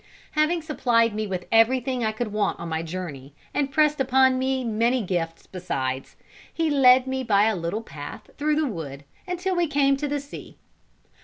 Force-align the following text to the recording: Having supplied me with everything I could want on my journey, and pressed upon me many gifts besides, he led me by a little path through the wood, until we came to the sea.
Having 0.31 0.63
supplied 0.63 1.13
me 1.13 1.27
with 1.27 1.45
everything 1.51 2.03
I 2.03 2.11
could 2.11 2.29
want 2.33 2.59
on 2.59 2.69
my 2.69 2.81
journey, 2.81 3.35
and 3.53 3.71
pressed 3.71 4.01
upon 4.01 4.39
me 4.39 4.63
many 4.63 5.03
gifts 5.03 5.45
besides, 5.45 6.15
he 6.51 6.71
led 6.71 7.05
me 7.05 7.23
by 7.23 7.43
a 7.45 7.55
little 7.55 7.83
path 7.83 8.31
through 8.35 8.55
the 8.55 8.65
wood, 8.65 9.03
until 9.27 9.55
we 9.55 9.67
came 9.67 9.95
to 9.97 10.07
the 10.07 10.19
sea. 10.19 10.57